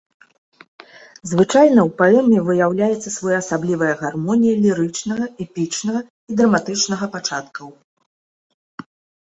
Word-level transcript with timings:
Звычайна 1.31 1.81
ў 1.87 1.89
паэме 1.99 2.39
выяўляецца 2.47 3.09
своеасаблівая 3.17 3.91
гармонія 4.01 4.55
лірычнага, 4.65 5.25
эпічнага 5.47 5.99
і 6.09 6.31
драматычнага 6.43 7.05
пачаткаў. 7.17 7.67